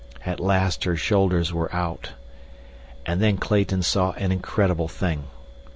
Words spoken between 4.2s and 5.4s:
incredible thing.